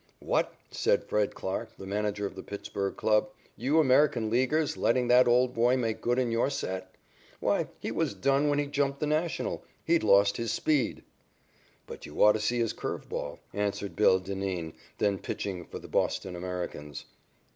"What," 0.17 0.55
said 0.71 1.03
Fred 1.03 1.35
Clarke, 1.35 1.77
the 1.77 1.85
manager 1.85 2.25
of 2.25 2.33
the 2.33 2.41
Pittsburg 2.41 2.97
club, 2.97 3.29
"you 3.55 3.79
American 3.79 4.31
Leaguers 4.31 4.75
letting 4.75 5.09
that 5.09 5.27
old 5.27 5.53
boy 5.53 5.77
make 5.77 6.01
good 6.01 6.17
in 6.17 6.31
your 6.31 6.49
set? 6.49 6.95
Why, 7.39 7.67
he 7.79 7.91
was 7.91 8.15
done 8.15 8.49
when 8.49 8.57
he 8.57 8.65
jumped 8.65 8.99
the 8.99 9.05
National. 9.05 9.63
He'd 9.85 10.01
lost 10.01 10.37
his 10.37 10.51
speed." 10.51 11.03
"But 11.85 12.07
you 12.07 12.19
ought 12.23 12.31
to 12.31 12.39
see 12.39 12.57
his 12.57 12.73
curve 12.73 13.09
ball," 13.09 13.41
answered 13.53 13.95
"Bill" 13.95 14.17
Dineen, 14.17 14.73
then 14.97 15.19
pitching 15.19 15.65
for 15.65 15.77
the 15.77 15.87
Boston 15.87 16.35
Americans. 16.35 17.05